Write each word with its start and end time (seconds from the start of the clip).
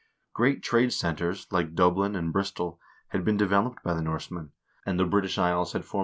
Great 0.33 0.63
trade 0.63 0.91
centers, 0.91 1.45
like 1.51 1.75
Dublin 1.75 2.15
and 2.15 2.33
Bristol, 2.33 2.79
had 3.09 3.23
been 3.23 3.37
developed 3.37 3.83
by 3.83 3.93
the 3.93 4.01
Norsemen, 4.01 4.51
and 4.83 4.99
the 4.99 5.05
British 5.05 5.37
Isles 5.37 5.73
had 5.73 5.85
formed 5.85 5.99
1 5.99 5.99
P. 5.99 5.99